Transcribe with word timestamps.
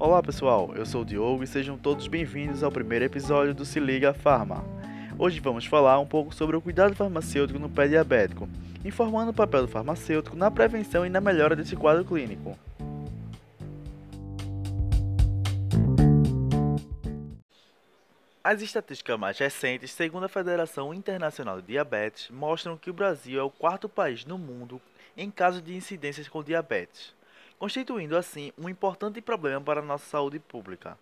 Olá 0.00 0.22
pessoal, 0.22 0.72
eu 0.74 0.86
sou 0.86 1.02
o 1.02 1.04
Diogo 1.04 1.44
e 1.44 1.46
sejam 1.46 1.76
todos 1.76 2.08
bem-vindos 2.08 2.62
ao 2.62 2.72
primeiro 2.72 3.04
episódio 3.04 3.52
do 3.52 3.66
Se 3.66 3.78
Liga 3.78 4.14
Farma. 4.14 4.64
Hoje 5.18 5.40
vamos 5.40 5.66
falar 5.66 5.98
um 5.98 6.06
pouco 6.06 6.34
sobre 6.34 6.56
o 6.56 6.60
cuidado 6.62 6.96
farmacêutico 6.96 7.58
no 7.58 7.68
pé 7.68 7.86
diabético, 7.86 8.48
informando 8.82 9.30
o 9.30 9.34
papel 9.34 9.60
do 9.60 9.68
farmacêutico 9.68 10.34
na 10.34 10.50
prevenção 10.50 11.04
e 11.04 11.10
na 11.10 11.20
melhora 11.20 11.54
desse 11.54 11.76
quadro 11.76 12.02
clínico. 12.02 12.58
As 18.42 18.62
estatísticas 18.62 19.18
mais 19.18 19.38
recentes, 19.38 19.90
segundo 19.90 20.24
a 20.24 20.30
Federação 20.30 20.94
Internacional 20.94 21.60
de 21.60 21.66
Diabetes, 21.66 22.30
mostram 22.30 22.74
que 22.74 22.88
o 22.88 22.94
Brasil 22.94 23.38
é 23.38 23.42
o 23.42 23.50
quarto 23.50 23.86
país 23.86 24.24
no 24.24 24.38
mundo 24.38 24.80
em 25.14 25.30
caso 25.30 25.60
de 25.60 25.76
incidências 25.76 26.26
com 26.26 26.42
diabetes, 26.42 27.14
constituindo 27.60 28.16
assim 28.16 28.52
um 28.56 28.70
importante 28.70 29.20
problema 29.20 29.60
para 29.60 29.80
a 29.80 29.84
nossa 29.84 30.06
saúde 30.06 30.38
pública. 30.38 30.96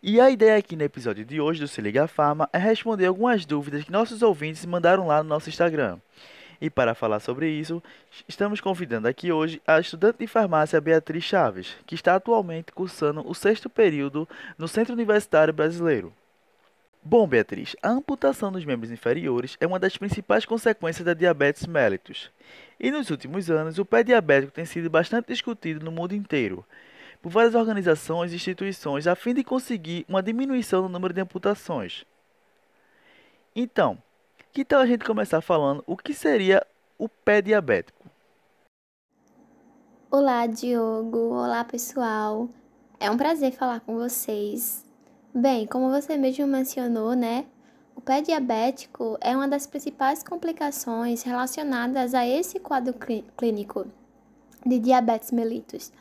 E 0.00 0.20
a 0.20 0.30
ideia 0.30 0.56
aqui 0.56 0.76
no 0.76 0.84
episódio 0.84 1.24
de 1.24 1.40
hoje 1.40 1.60
do 1.60 1.66
Se 1.68 1.80
Liga 1.82 2.06
Farma 2.06 2.48
é 2.52 2.58
responder 2.58 3.06
algumas 3.06 3.44
dúvidas 3.44 3.84
que 3.84 3.90
nossos 3.90 4.22
ouvintes 4.22 4.64
mandaram 4.64 5.08
lá 5.08 5.22
no 5.22 5.28
nosso 5.28 5.50
Instagram. 5.50 5.98
E 6.60 6.70
para 6.70 6.94
falar 6.94 7.20
sobre 7.20 7.50
isso, 7.50 7.82
estamos 8.28 8.60
convidando 8.60 9.08
aqui 9.08 9.32
hoje 9.32 9.60
a 9.66 9.80
estudante 9.80 10.18
de 10.20 10.26
farmácia 10.28 10.80
Beatriz 10.80 11.24
Chaves, 11.24 11.76
que 11.84 11.96
está 11.96 12.14
atualmente 12.14 12.70
cursando 12.72 13.28
o 13.28 13.34
sexto 13.34 13.68
período 13.68 14.28
no 14.56 14.68
Centro 14.68 14.94
Universitário 14.94 15.52
Brasileiro. 15.52 16.14
Bom, 17.02 17.26
Beatriz, 17.26 17.74
a 17.82 17.88
amputação 17.88 18.52
dos 18.52 18.64
membros 18.64 18.90
inferiores 18.90 19.56
é 19.58 19.66
uma 19.66 19.78
das 19.78 19.96
principais 19.96 20.44
consequências 20.44 21.04
da 21.04 21.14
diabetes 21.14 21.66
mellitus. 21.66 22.30
E 22.78 22.90
nos 22.90 23.08
últimos 23.08 23.50
anos, 23.50 23.78
o 23.78 23.86
pé 23.86 24.02
diabético 24.02 24.52
tem 24.52 24.66
sido 24.66 24.90
bastante 24.90 25.28
discutido 25.28 25.82
no 25.82 25.90
mundo 25.90 26.14
inteiro, 26.14 26.64
por 27.22 27.30
várias 27.30 27.54
organizações 27.54 28.32
e 28.32 28.36
instituições 28.36 29.06
a 29.06 29.14
fim 29.14 29.32
de 29.32 29.42
conseguir 29.42 30.04
uma 30.06 30.22
diminuição 30.22 30.82
no 30.82 30.90
número 30.90 31.14
de 31.14 31.22
amputações. 31.22 32.04
Então, 33.56 33.96
que 34.52 34.62
tal 34.62 34.80
a 34.80 34.86
gente 34.86 35.04
começar 35.04 35.40
falando 35.40 35.82
o 35.86 35.96
que 35.96 36.12
seria 36.12 36.66
o 36.98 37.08
pé 37.08 37.40
diabético? 37.40 38.10
Olá, 40.10 40.46
Diogo. 40.46 41.34
Olá, 41.34 41.64
pessoal. 41.64 42.46
É 42.98 43.10
um 43.10 43.16
prazer 43.16 43.52
falar 43.52 43.80
com 43.80 43.94
vocês. 43.94 44.89
Bem, 45.34 45.66
como 45.66 45.90
você 45.90 46.16
mesmo 46.16 46.46
mencionou, 46.46 47.14
né? 47.14 47.46
O 47.94 48.00
pé 48.00 48.20
diabético 48.20 49.16
é 49.20 49.36
uma 49.36 49.46
das 49.46 49.66
principais 49.66 50.22
complicações 50.22 51.22
relacionadas 51.22 52.14
a 52.14 52.26
esse 52.26 52.58
quadro 52.58 52.94
clínico 53.36 53.86
de 54.64 54.78
diabetes 54.78 55.30
mellitus. 55.30 55.92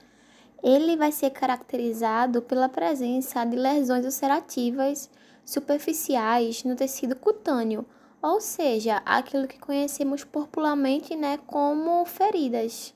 Ele 0.64 0.98
vai 0.98 1.12
ser 1.12 1.30
caracterizado 1.30 2.42
pela 2.42 2.68
presença 2.68 3.46
de 3.46 3.56
lesões 3.56 4.06
ulcerativas 4.06 5.10
superficiais 5.46 6.64
no 6.64 6.76
tecido 6.76 7.16
cutâneo 7.16 7.86
ou 8.22 8.42
seja, 8.42 9.02
aquilo 9.06 9.48
que 9.48 9.58
conhecemos 9.60 10.24
popularmente 10.24 11.16
né, 11.16 11.40
como 11.48 12.04
feridas, 12.06 12.94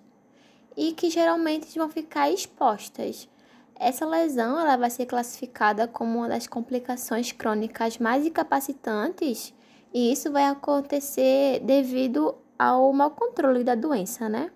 e 0.75 0.91
que 0.91 1.09
geralmente 1.09 1.77
vão 1.77 1.89
ficar 1.89 2.29
expostas. 2.29 3.29
Essa 3.75 4.05
lesão 4.05 4.59
ela 4.59 4.77
vai 4.77 4.89
ser 4.89 5.05
classificada 5.05 5.87
como 5.87 6.19
uma 6.19 6.29
das 6.29 6.47
complicações 6.47 7.31
crônicas 7.31 7.97
mais 7.97 8.25
incapacitantes, 8.25 9.53
e 9.93 10.11
isso 10.11 10.31
vai 10.31 10.45
acontecer 10.45 11.59
devido 11.59 12.35
ao 12.57 12.93
mau 12.93 13.11
controle 13.11 13.63
da 13.63 13.75
doença, 13.75 14.29
né? 14.29 14.51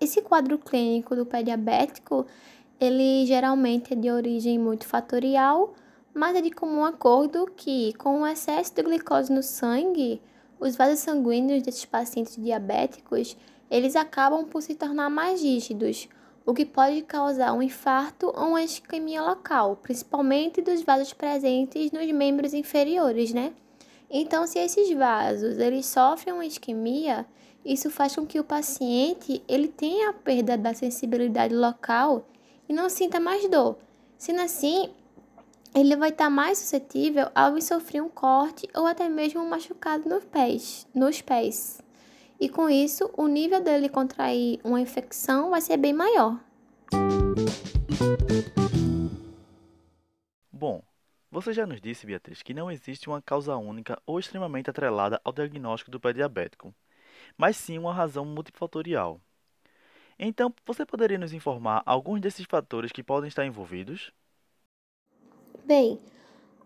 Esse 0.00 0.20
quadro 0.20 0.58
clínico 0.58 1.14
do 1.14 1.26
pé 1.26 1.42
diabético, 1.42 2.26
ele 2.80 3.24
geralmente 3.26 3.92
é 3.92 3.96
de 3.96 4.10
origem 4.10 4.58
muito 4.58 4.86
fatorial, 4.86 5.74
mas 6.14 6.36
é 6.36 6.40
de 6.40 6.50
comum 6.50 6.84
acordo 6.84 7.50
que, 7.56 7.92
com 7.94 8.22
o 8.22 8.26
excesso 8.26 8.74
de 8.74 8.82
glicose 8.82 9.32
no 9.32 9.42
sangue, 9.42 10.20
os 10.60 10.76
vasos 10.76 11.00
sanguíneos 11.00 11.62
desses 11.62 11.84
pacientes 11.84 12.36
diabéticos, 12.36 13.36
eles 13.70 13.96
acabam 13.96 14.44
por 14.44 14.62
se 14.62 14.74
tornar 14.74 15.08
mais 15.08 15.42
rígidos, 15.42 16.08
o 16.44 16.52
que 16.52 16.64
pode 16.64 17.02
causar 17.02 17.52
um 17.52 17.62
infarto 17.62 18.26
ou 18.34 18.48
uma 18.48 18.62
isquemia 18.62 19.22
local, 19.22 19.76
principalmente 19.76 20.60
dos 20.60 20.82
vasos 20.82 21.12
presentes 21.12 21.90
nos 21.92 22.10
membros 22.12 22.52
inferiores, 22.52 23.32
né? 23.32 23.52
Então, 24.10 24.46
se 24.46 24.58
esses 24.58 24.90
vasos 24.92 25.58
eles 25.58 25.86
sofrem 25.86 26.34
uma 26.34 26.44
isquemia, 26.44 27.24
isso 27.64 27.90
faz 27.90 28.14
com 28.14 28.26
que 28.26 28.40
o 28.40 28.44
paciente 28.44 29.42
ele 29.48 29.68
tenha 29.68 30.10
a 30.10 30.12
perda 30.12 30.58
da 30.58 30.74
sensibilidade 30.74 31.54
local 31.54 32.26
e 32.68 32.72
não 32.72 32.88
sinta 32.88 33.20
mais 33.20 33.48
dor. 33.48 33.78
Sendo 34.18 34.42
assim, 34.42 34.90
ele 35.74 35.96
vai 35.96 36.10
estar 36.10 36.28
mais 36.28 36.58
suscetível 36.58 37.28
ao 37.34 37.58
sofrer 37.60 38.02
um 38.02 38.08
corte 38.08 38.68
ou 38.74 38.86
até 38.86 39.08
mesmo 39.08 39.40
um 39.40 39.48
machucado 39.48 40.08
nos 40.08 40.24
pés, 40.24 40.86
nos 40.94 41.22
pés. 41.22 41.80
E 42.42 42.48
com 42.48 42.68
isso, 42.68 43.08
o 43.16 43.28
nível 43.28 43.62
dele 43.62 43.88
contrair 43.88 44.58
uma 44.64 44.80
infecção 44.80 45.50
vai 45.50 45.60
ser 45.60 45.76
bem 45.76 45.92
maior. 45.92 46.40
Bom, 50.50 50.82
você 51.30 51.52
já 51.52 51.64
nos 51.64 51.80
disse, 51.80 52.04
Beatriz, 52.04 52.42
que 52.42 52.52
não 52.52 52.68
existe 52.68 53.08
uma 53.08 53.22
causa 53.22 53.56
única 53.56 53.96
ou 54.04 54.18
extremamente 54.18 54.68
atrelada 54.68 55.20
ao 55.22 55.32
diagnóstico 55.32 55.92
do 55.92 56.00
pé 56.00 56.12
diabético, 56.12 56.74
mas 57.36 57.56
sim 57.56 57.78
uma 57.78 57.94
razão 57.94 58.24
multifatorial. 58.24 59.20
Então, 60.18 60.52
você 60.66 60.84
poderia 60.84 61.18
nos 61.18 61.32
informar 61.32 61.84
alguns 61.86 62.20
desses 62.20 62.44
fatores 62.44 62.90
que 62.90 63.04
podem 63.04 63.28
estar 63.28 63.46
envolvidos? 63.46 64.12
Bem, 65.64 66.00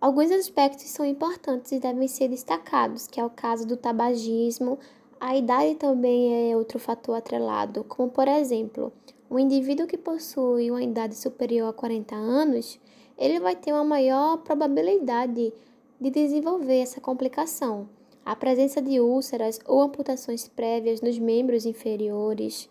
alguns 0.01 0.31
aspectos 0.31 0.89
são 0.89 1.05
importantes 1.05 1.71
e 1.71 1.79
devem 1.79 2.09
ser 2.09 2.29
destacados, 2.29 3.07
que 3.07 3.21
é 3.21 3.25
o 3.27 3.29
caso 3.29 3.67
do 3.67 3.77
tabagismo. 3.77 4.79
A 5.19 5.35
idade 5.35 5.77
também 5.77 6.51
é 6.51 6.57
outro 6.57 6.79
fator 6.79 7.17
atrelado, 7.17 7.83
como 7.85 8.11
por 8.11 8.29
exemplo, 8.29 8.93
um 9.31 9.39
indivíduo 9.39 9.87
que 9.87 9.97
possui 9.97 10.71
uma 10.71 10.83
idade 10.83 11.15
superior 11.15 11.71
a 11.71 11.73
40 11.73 12.15
anos, 12.15 12.79
ele 13.17 13.41
vai 13.41 13.57
ter 13.57 13.73
uma 13.73 13.83
maior 13.83 14.37
probabilidade 14.39 15.53
de 15.99 16.11
desenvolver 16.11 16.81
essa 16.81 17.01
complicação. 17.01 17.89
A 18.25 18.37
presença 18.37 18.83
de 18.83 19.01
úlceras 19.01 19.59
ou 19.67 19.81
amputações 19.81 20.49
prévias 20.49 21.01
nos 21.01 21.19
membros 21.19 21.65
inferiores. 21.65 22.69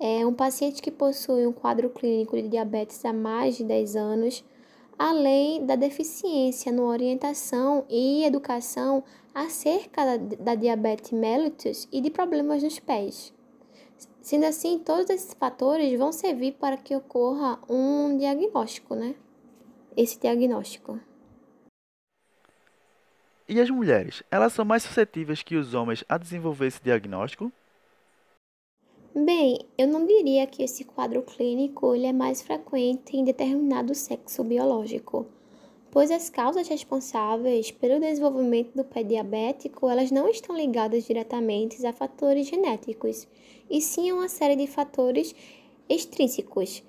É 0.00 0.24
um 0.24 0.32
paciente 0.32 0.80
que 0.80 0.90
possui 0.90 1.46
um 1.46 1.52
quadro 1.52 1.90
clínico 1.90 2.36
de 2.36 2.48
diabetes 2.48 3.04
há 3.04 3.12
mais 3.12 3.56
de 3.56 3.64
10 3.64 3.96
anos 3.96 4.44
além 5.02 5.66
da 5.66 5.74
deficiência 5.74 6.70
na 6.70 6.80
orientação 6.82 7.84
e 7.90 8.22
educação 8.24 9.02
acerca 9.34 10.04
da, 10.04 10.16
da 10.36 10.54
diabetes 10.54 11.10
mellitus 11.10 11.88
e 11.90 12.00
de 12.00 12.08
problemas 12.08 12.62
nos 12.62 12.78
pés. 12.78 13.34
Sendo 14.20 14.46
assim, 14.46 14.78
todos 14.78 15.10
esses 15.10 15.34
fatores 15.34 15.98
vão 15.98 16.12
servir 16.12 16.52
para 16.52 16.76
que 16.76 16.94
ocorra 16.94 17.58
um 17.68 18.16
diagnóstico, 18.16 18.94
né? 18.94 19.16
Esse 19.96 20.20
diagnóstico. 20.20 21.00
E 23.48 23.60
as 23.60 23.70
mulheres, 23.70 24.22
elas 24.30 24.52
são 24.52 24.64
mais 24.64 24.84
suscetíveis 24.84 25.42
que 25.42 25.56
os 25.56 25.74
homens 25.74 26.04
a 26.08 26.16
desenvolver 26.16 26.68
esse 26.68 26.80
diagnóstico? 26.80 27.50
Bem, 29.14 29.58
eu 29.76 29.86
não 29.86 30.06
diria 30.06 30.46
que 30.46 30.62
esse 30.62 30.84
quadro 30.84 31.20
clínico 31.20 31.94
ele 31.94 32.06
é 32.06 32.14
mais 32.14 32.40
frequente 32.40 33.14
em 33.14 33.22
determinado 33.22 33.94
sexo 33.94 34.42
biológico, 34.42 35.26
pois 35.90 36.10
as 36.10 36.30
causas 36.30 36.66
responsáveis 36.66 37.70
pelo 37.70 38.00
desenvolvimento 38.00 38.74
do 38.74 38.84
pé 38.84 39.02
diabético 39.02 39.90
elas 39.90 40.10
não 40.10 40.26
estão 40.30 40.56
ligadas 40.56 41.04
diretamente 41.04 41.84
a 41.84 41.92
fatores 41.92 42.48
genéticos, 42.48 43.28
e 43.68 43.82
sim 43.82 44.08
a 44.08 44.14
uma 44.14 44.30
série 44.30 44.56
de 44.56 44.66
fatores 44.66 45.34
extrínsecos, 45.90 46.82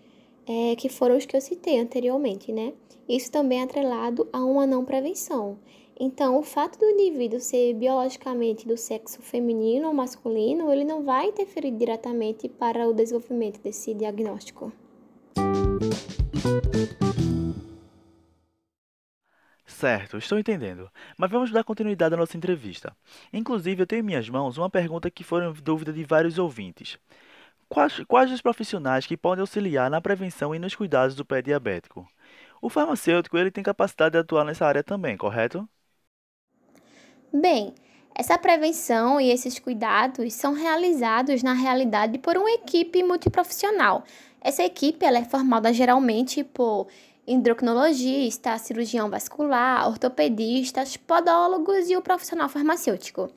é, 0.47 0.77
que 0.77 0.87
foram 0.87 1.17
os 1.17 1.25
que 1.25 1.35
eu 1.35 1.41
citei 1.41 1.77
anteriormente, 1.77 2.53
né? 2.53 2.71
Isso 3.07 3.29
também 3.29 3.59
é 3.59 3.63
atrelado 3.63 4.29
a 4.31 4.45
uma 4.45 4.65
não 4.65 4.85
prevenção. 4.85 5.57
Então, 5.99 6.39
o 6.39 6.43
fato 6.43 6.79
do 6.79 6.89
indivíduo 6.89 7.39
ser 7.39 7.73
biologicamente 7.75 8.67
do 8.67 8.75
sexo 8.75 9.21
feminino 9.21 9.87
ou 9.87 9.93
masculino, 9.93 10.71
ele 10.71 10.83
não 10.83 11.03
vai 11.03 11.27
interferir 11.27 11.71
diretamente 11.71 12.49
para 12.49 12.87
o 12.87 12.93
desenvolvimento 12.93 13.61
desse 13.61 13.93
diagnóstico. 13.93 14.71
Certo, 19.65 20.17
estou 20.17 20.39
entendendo. 20.39 20.89
Mas 21.17 21.29
vamos 21.29 21.51
dar 21.51 21.63
continuidade 21.63 22.15
à 22.15 22.17
nossa 22.17 22.37
entrevista. 22.37 22.95
Inclusive, 23.31 23.83
eu 23.83 23.87
tenho 23.87 23.99
em 23.99 24.03
minhas 24.03 24.29
mãos 24.29 24.57
uma 24.57 24.69
pergunta 24.69 25.11
que 25.11 25.23
foi 25.23 25.41
dúvida 25.61 25.93
de 25.93 26.03
vários 26.03 26.39
ouvintes. 26.39 26.97
Quais, 27.69 28.01
quais 28.07 28.31
os 28.31 28.41
profissionais 28.41 29.05
que 29.05 29.17
podem 29.17 29.41
auxiliar 29.41 29.89
na 29.89 30.01
prevenção 30.01 30.55
e 30.55 30.59
nos 30.59 30.75
cuidados 30.75 31.15
do 31.15 31.25
pé 31.25 31.41
diabético? 31.41 32.07
O 32.61 32.69
farmacêutico 32.69 33.37
ele 33.37 33.51
tem 33.51 33.63
capacidade 33.63 34.13
de 34.13 34.19
atuar 34.19 34.45
nessa 34.45 34.65
área 34.65 34.83
também, 34.83 35.17
correto? 35.17 35.67
Bem, 37.35 37.73
essa 38.13 38.37
prevenção 38.37 39.19
e 39.19 39.31
esses 39.31 39.57
cuidados 39.57 40.33
são 40.33 40.53
realizados 40.53 41.41
na 41.41 41.53
realidade 41.53 42.19
por 42.19 42.37
uma 42.37 42.51
equipe 42.51 43.01
multiprofissional. 43.01 44.03
Essa 44.39 44.61
equipe 44.61 45.03
ela 45.03 45.17
é 45.17 45.25
formada 45.25 45.73
geralmente 45.73 46.43
por 46.43 46.85
endocrinologista, 47.25 48.55
cirurgião 48.59 49.09
vascular, 49.09 49.87
ortopedistas, 49.87 50.95
podólogos 50.95 51.89
e 51.89 51.97
o 51.97 52.03
profissional 52.03 52.47
farmacêutico. 52.49 53.31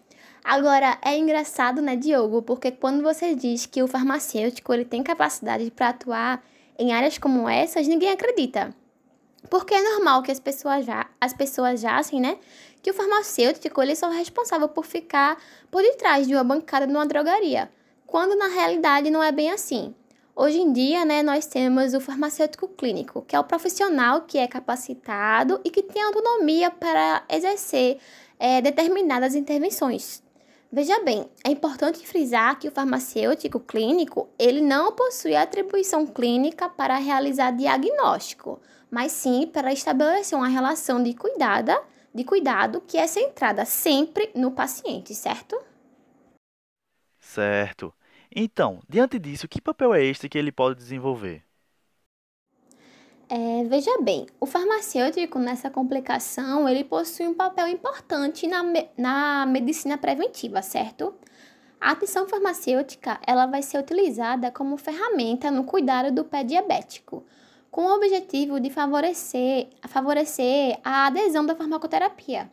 Agora, 0.44 0.98
é 1.02 1.16
engraçado, 1.16 1.80
né, 1.80 1.96
Diogo? 1.96 2.42
Porque 2.42 2.70
quando 2.70 3.02
você 3.02 3.34
diz 3.34 3.64
que 3.64 3.82
o 3.82 3.88
farmacêutico 3.88 4.74
ele 4.74 4.84
tem 4.84 5.02
capacidade 5.02 5.70
para 5.70 5.88
atuar 5.88 6.44
em 6.78 6.92
áreas 6.92 7.16
como 7.16 7.48
essas, 7.48 7.88
ninguém 7.88 8.10
acredita. 8.10 8.74
Porque 9.48 9.74
é 9.74 9.82
normal 9.82 10.22
que 10.22 10.32
as 10.32 10.40
pessoas 10.40 10.84
já, 10.84 11.06
as 11.20 11.32
pessoas 11.32 11.80
já 11.80 11.98
assim, 11.98 12.20
né, 12.20 12.38
que 12.82 12.90
o 12.90 12.94
farmacêutico 12.94 13.82
ele 13.82 13.96
só 13.96 14.12
é 14.12 14.16
responsável 14.16 14.68
por 14.68 14.84
ficar 14.84 15.36
por 15.70 15.82
detrás 15.82 16.26
de 16.26 16.34
uma 16.34 16.44
bancada 16.44 16.86
numa 16.86 17.06
drogaria, 17.06 17.70
quando 18.06 18.36
na 18.36 18.48
realidade 18.48 19.10
não 19.10 19.22
é 19.22 19.32
bem 19.32 19.50
assim. 19.50 19.94
Hoje 20.34 20.58
em 20.58 20.70
dia, 20.70 21.04
né, 21.04 21.22
nós 21.22 21.46
temos 21.46 21.94
o 21.94 22.00
farmacêutico 22.00 22.68
clínico, 22.68 23.22
que 23.22 23.34
é 23.34 23.40
o 23.40 23.44
profissional 23.44 24.22
que 24.22 24.36
é 24.36 24.46
capacitado 24.46 25.60
e 25.64 25.70
que 25.70 25.82
tem 25.82 26.02
autonomia 26.02 26.70
para 26.70 27.24
exercer 27.30 27.98
é, 28.38 28.60
determinadas 28.60 29.34
intervenções. 29.34 30.22
Veja 30.70 31.00
bem, 31.04 31.30
é 31.44 31.50
importante 31.50 32.06
frisar 32.06 32.58
que 32.58 32.66
o 32.66 32.72
farmacêutico 32.72 33.60
clínico 33.60 34.28
ele 34.38 34.60
não 34.60 34.92
possui 34.92 35.36
atribuição 35.36 36.06
clínica 36.06 36.68
para 36.68 36.96
realizar 36.96 37.52
diagnóstico, 37.52 38.60
mas 38.90 39.12
sim 39.12 39.46
para 39.46 39.72
estabelecer 39.72 40.36
uma 40.36 40.48
relação 40.48 41.02
de 41.02 41.14
cuidada, 41.14 41.80
de 42.12 42.24
cuidado 42.24 42.80
que 42.80 42.98
é 42.98 43.06
centrada 43.06 43.64
sempre 43.64 44.30
no 44.34 44.50
paciente, 44.50 45.14
certo? 45.14 45.56
Certo. 47.20 47.94
Então, 48.34 48.80
diante 48.88 49.18
disso, 49.18 49.48
que 49.48 49.60
papel 49.60 49.94
é 49.94 50.02
este 50.04 50.28
que 50.28 50.36
ele 50.36 50.50
pode 50.50 50.76
desenvolver? 50.76 51.44
É, 53.28 53.64
veja 53.64 53.90
bem, 54.02 54.26
o 54.38 54.46
farmacêutico 54.46 55.40
nessa 55.40 55.68
complicação 55.68 56.68
ele 56.68 56.84
possui 56.84 57.26
um 57.26 57.34
papel 57.34 57.66
importante 57.66 58.46
na, 58.46 58.62
na 58.96 59.44
medicina 59.46 59.98
preventiva, 59.98 60.62
certo? 60.62 61.12
A 61.80 61.90
atenção 61.90 62.28
farmacêutica 62.28 63.20
ela 63.26 63.46
vai 63.46 63.62
ser 63.62 63.78
utilizada 63.78 64.52
como 64.52 64.76
ferramenta 64.76 65.50
no 65.50 65.64
cuidado 65.64 66.14
do 66.14 66.24
pé 66.24 66.44
diabético, 66.44 67.24
com 67.68 67.82
o 67.82 67.96
objetivo 67.96 68.60
de 68.60 68.70
favorecer, 68.70 69.70
favorecer 69.88 70.78
a 70.84 71.06
adesão 71.06 71.44
da 71.44 71.56
farmacoterapia. 71.56 72.48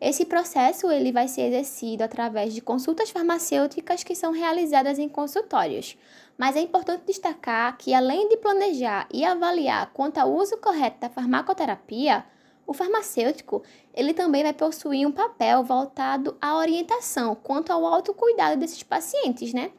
Esse 0.00 0.26
processo 0.26 0.90
ele 0.90 1.10
vai 1.10 1.26
ser 1.26 1.42
exercido 1.42 2.04
através 2.04 2.52
de 2.52 2.60
consultas 2.60 3.08
farmacêuticas 3.08 4.04
que 4.04 4.14
são 4.14 4.30
realizadas 4.30 4.98
em 4.98 5.08
consultórios. 5.08 5.96
Mas 6.36 6.54
é 6.54 6.60
importante 6.60 7.04
destacar 7.06 7.78
que 7.78 7.94
além 7.94 8.28
de 8.28 8.36
planejar 8.36 9.08
e 9.12 9.24
avaliar 9.24 9.90
quanto 9.94 10.18
ao 10.18 10.30
uso 10.30 10.58
correto 10.58 11.00
da 11.00 11.08
farmacoterapia, 11.08 12.26
o 12.66 12.74
farmacêutico 12.74 13.62
ele 13.94 14.12
também 14.12 14.42
vai 14.42 14.52
possuir 14.52 15.06
um 15.06 15.12
papel 15.12 15.64
voltado 15.64 16.36
à 16.42 16.56
orientação 16.56 17.34
quanto 17.34 17.70
ao 17.72 17.86
autocuidado 17.86 18.60
desses 18.60 18.82
pacientes, 18.82 19.54
né? 19.54 19.70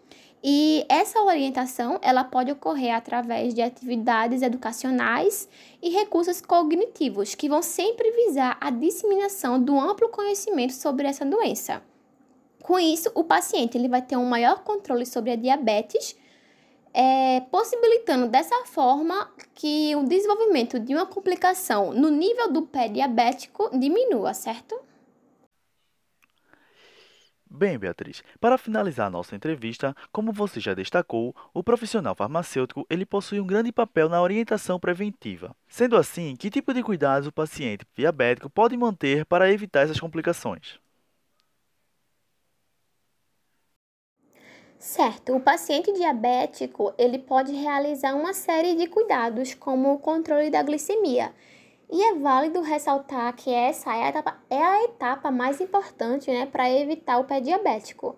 E 0.44 0.86
essa 0.88 1.22
orientação 1.22 2.00
ela 2.01 2.24
pode 2.24 2.51
ocorrer 2.51 2.95
através 2.95 3.54
de 3.54 3.62
atividades 3.62 4.42
educacionais 4.42 5.50
e 5.81 5.89
recursos 5.89 6.42
cognitivos 6.42 7.34
que 7.34 7.50
vão 7.50 7.62
sempre 7.62 8.12
visar 8.12 8.57
a 8.62 8.69
disseminação 8.69 9.62
do 9.62 9.80
amplo 9.80 10.10
conhecimento 10.10 10.74
sobre 10.74 11.07
essa 11.07 11.25
doença. 11.25 11.81
Com 12.62 12.78
isso, 12.78 13.10
o 13.16 13.24
paciente 13.24 13.78
ele 13.78 13.88
vai 13.88 14.01
ter 14.01 14.18
um 14.18 14.25
maior 14.25 14.63
controle 14.63 15.06
sobre 15.06 15.31
a 15.31 15.36
diabetes, 15.36 16.16
é, 16.94 17.42
possibilitando 17.51 18.28
dessa 18.28 18.66
forma 18.66 19.31
que 19.56 19.95
o 19.95 20.04
desenvolvimento 20.04 20.80
de 20.80 20.94
uma 20.94 21.06
complicação 21.06 21.94
no 21.94 22.10
nível 22.10 22.51
do 22.51 22.63
pé 22.63 22.88
diabético 22.89 23.69
diminua, 23.78 24.34
certo? 24.34 24.78
Bem, 27.49 27.77
Beatriz, 27.79 28.23
para 28.39 28.57
finalizar 28.57 29.09
nossa 29.09 29.35
entrevista, 29.35 29.95
como 30.11 30.33
você 30.33 30.59
já 30.59 30.73
destacou, 30.73 31.35
o 31.53 31.63
profissional 31.63 32.13
farmacêutico 32.13 32.85
ele 32.89 33.05
possui 33.05 33.39
um 33.39 33.47
grande 33.47 33.71
papel 33.71 34.09
na 34.09 34.21
orientação 34.21 34.79
preventiva. 34.79 35.55
Sendo 35.67 35.95
assim, 35.97 36.35
que 36.35 36.49
tipo 36.49 36.73
de 36.73 36.83
cuidados 36.83 37.27
o 37.27 37.31
paciente 37.31 37.85
diabético 37.95 38.49
pode 38.49 38.75
manter 38.75 39.25
para 39.25 39.51
evitar 39.51 39.81
essas 39.81 39.99
complicações? 39.99 40.79
Certo, 44.79 45.35
o 45.35 45.39
paciente 45.39 45.91
diabético 45.93 46.93
ele 46.97 47.17
pode 47.17 47.51
realizar 47.53 48.15
uma 48.15 48.33
série 48.33 48.75
de 48.75 48.88
cuidados, 48.88 49.53
como 49.55 49.93
o 49.93 50.00
controle 50.00 50.50
da 50.51 50.61
glicemia, 50.61 51.33
e 51.89 52.04
é 52.04 52.16
válido 52.16 52.62
ressaltar 52.62 53.34
que 53.36 53.50
essa 53.50 53.95
é 53.95 54.04
a 54.04 54.10
etapa, 54.10 54.38
é 54.50 54.62
a 54.62 54.84
etapa 54.84 55.31
mais 55.31 55.62
importante 55.62 56.30
né, 56.30 56.45
para 56.45 56.69
evitar 56.69 57.18
o 57.18 57.24
pé 57.24 57.39
diabético. 57.39 58.16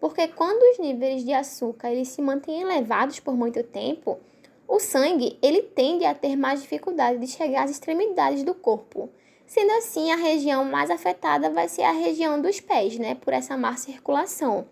Porque 0.00 0.28
quando 0.28 0.62
os 0.72 0.78
níveis 0.78 1.22
de 1.22 1.32
açúcar 1.32 1.90
eles 1.90 2.08
se 2.08 2.22
mantêm 2.22 2.62
elevados 2.62 3.20
por 3.20 3.36
muito 3.36 3.62
tempo, 3.62 4.18
o 4.66 4.80
sangue 4.80 5.38
ele 5.42 5.62
tende 5.62 6.06
a 6.06 6.14
ter 6.14 6.34
mais 6.34 6.62
dificuldade 6.62 7.18
de 7.18 7.26
chegar 7.26 7.64
às 7.64 7.70
extremidades 7.70 8.42
do 8.42 8.54
corpo. 8.54 9.10
Sendo 9.46 9.72
assim, 9.72 10.10
a 10.10 10.16
região 10.16 10.64
mais 10.64 10.90
afetada 10.90 11.50
vai 11.50 11.68
ser 11.68 11.82
a 11.82 11.92
região 11.92 12.40
dos 12.40 12.60
pés, 12.60 12.98
né, 12.98 13.16
por 13.16 13.34
essa 13.34 13.56
má 13.56 13.76
circulação. 13.76 14.66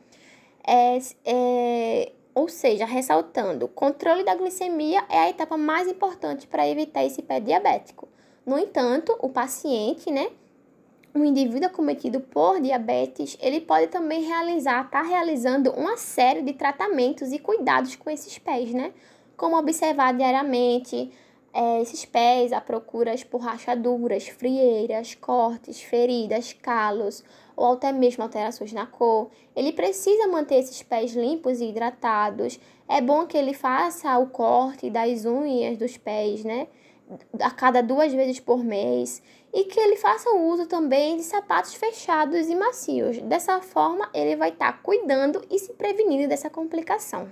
É, 0.67 0.99
é, 1.27 2.13
ou 2.35 2.49
seja, 2.49 2.87
ressaltando, 2.87 3.69
controle 3.69 4.25
da 4.25 4.35
glicemia 4.35 5.05
é 5.11 5.19
a 5.19 5.29
etapa 5.29 5.57
mais 5.59 5.87
importante 5.89 6.47
para 6.47 6.69
evitar 6.69 7.05
esse 7.05 7.21
pé 7.21 7.41
diabético. 7.41 8.09
No 8.49 8.59
entanto, 8.59 9.15
o 9.21 9.29
paciente, 9.29 10.11
né, 10.11 10.31
um 11.15 11.23
indivíduo 11.23 11.67
acometido 11.67 12.19
por 12.19 12.59
diabetes, 12.63 13.37
ele 13.43 13.61
pode 13.61 13.89
também 13.89 14.23
realizar, 14.23 14.87
estar 14.87 15.03
tá 15.03 15.07
realizando 15.07 15.71
uma 15.73 15.99
série 15.99 16.41
de 16.41 16.55
tratamentos 16.55 17.31
e 17.31 17.39
cuidados 17.39 17.95
com 17.95 18.09
esses 18.09 18.39
pés, 18.39 18.73
né? 18.73 18.95
Como 19.37 19.55
observar 19.55 20.15
diariamente 20.15 21.13
é, 21.53 21.83
esses 21.83 22.07
pés 22.07 22.51
à 22.51 22.59
procura 22.59 23.15
por 23.31 23.43
rachaduras, 23.43 24.29
frieiras, 24.29 25.15
cortes, 25.15 25.83
feridas, 25.83 26.55
calos 26.55 27.23
ou 27.55 27.75
até 27.75 27.93
mesmo 27.93 28.23
alterações 28.23 28.73
na 28.73 28.87
cor. 28.87 29.29
Ele 29.55 29.75
precisa 29.75 30.27
manter 30.27 30.55
esses 30.55 30.83
pés 30.83 31.13
limpos 31.13 31.61
e 31.61 31.67
hidratados. 31.67 32.59
É 32.89 33.03
bom 33.03 33.27
que 33.27 33.37
ele 33.37 33.53
faça 33.53 34.17
o 34.17 34.29
corte 34.29 34.89
das 34.89 35.27
unhas 35.27 35.77
dos 35.77 35.99
pés, 35.99 36.43
né? 36.45 36.67
A 37.41 37.51
cada 37.51 37.83
duas 37.83 38.13
vezes 38.13 38.41
por 38.41 38.63
mês 38.63 39.23
e 39.53 39.65
que 39.65 39.81
ele 39.81 39.97
faça 39.97 40.31
uso 40.31 40.67
também 40.67 41.17
de 41.17 41.23
sapatos 41.23 41.75
fechados 41.75 42.49
e 42.49 42.55
macios. 42.55 43.19
Dessa 43.23 43.61
forma, 43.61 44.09
ele 44.13 44.37
vai 44.37 44.51
estar 44.51 44.73
tá 44.73 44.79
cuidando 44.83 45.43
e 45.51 45.59
se 45.59 45.73
prevenindo 45.73 46.29
dessa 46.29 46.51
complicação. 46.51 47.29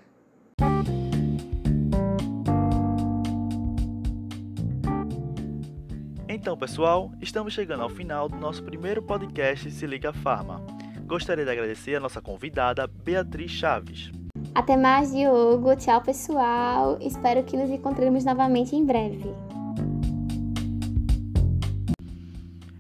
Então, 6.29 6.57
pessoal, 6.57 7.11
estamos 7.21 7.55
chegando 7.55 7.83
ao 7.83 7.89
final 7.89 8.29
do 8.29 8.37
nosso 8.37 8.63
primeiro 8.63 9.03
podcast 9.03 9.71
Se 9.71 9.87
Liga 9.87 10.13
Farma. 10.13 10.65
Gostaria 11.07 11.45
de 11.45 11.51
agradecer 11.51 11.97
a 11.97 12.01
nossa 12.01 12.21
convidada 12.21 12.87
Beatriz 12.87 13.51
Chaves. 13.51 14.13
Até 14.55 14.77
mais, 14.77 15.13
Diogo. 15.13 15.75
Tchau, 15.77 16.01
pessoal. 16.03 16.99
Espero 17.01 17.43
que 17.43 17.57
nos 17.57 17.71
encontremos 17.71 18.25
novamente 18.25 18.75
em 18.75 18.85
breve. 18.85 19.35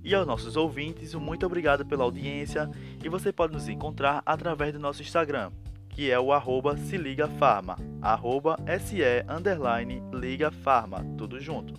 E 0.07 0.15
aos 0.15 0.25
nossos 0.25 0.57
ouvintes, 0.57 1.13
muito 1.15 1.45
obrigado 1.45 1.85
pela 1.85 2.05
audiência 2.05 2.71
e 3.03 3.09
você 3.09 3.33
pode 3.33 3.53
nos 3.53 3.69
encontrar 3.69 4.23
através 4.25 4.73
do 4.73 4.79
nosso 4.79 5.03
Instagram, 5.03 5.51
que 5.89 6.09
é 6.09 6.21
o 6.21 6.33
arroba 6.33 6.77
se 6.77 6.97
liga 6.97 7.27
farma, 7.27 7.77
arroba 8.01 8.57
se 8.79 9.01
underline 9.29 10.01
liga 10.15 10.53
farma, 10.53 11.05
tudo 11.19 11.41
junto. 11.41 11.75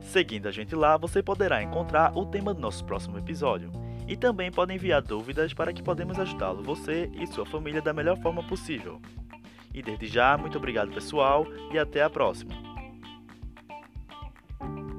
Seguindo 0.00 0.48
a 0.48 0.50
gente 0.50 0.74
lá, 0.74 0.96
você 0.96 1.22
poderá 1.22 1.62
encontrar 1.62 2.16
o 2.16 2.24
tema 2.24 2.54
do 2.54 2.60
nosso 2.62 2.82
próximo 2.86 3.18
episódio. 3.18 3.70
E 4.08 4.16
também 4.16 4.50
pode 4.50 4.72
enviar 4.72 5.02
dúvidas 5.02 5.52
para 5.52 5.74
que 5.74 5.82
podemos 5.82 6.18
ajudá-lo, 6.18 6.62
você 6.62 7.10
e 7.12 7.26
sua 7.26 7.44
família, 7.44 7.82
da 7.82 7.92
melhor 7.92 8.16
forma 8.22 8.42
possível. 8.42 8.98
E 9.74 9.82
desde 9.82 10.06
já, 10.06 10.38
muito 10.38 10.56
obrigado 10.56 10.90
pessoal 10.90 11.46
e 11.70 11.78
até 11.78 12.02
a 12.02 12.08
próxima. 12.08 12.71